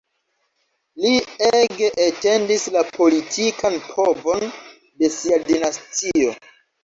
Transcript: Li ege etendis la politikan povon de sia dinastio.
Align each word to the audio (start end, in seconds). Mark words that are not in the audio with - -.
Li 1.01 1.09
ege 1.49 1.89
etendis 2.05 2.63
la 2.77 2.83
politikan 2.95 3.77
povon 3.89 4.43
de 5.03 5.11
sia 5.19 5.39
dinastio. 5.53 6.35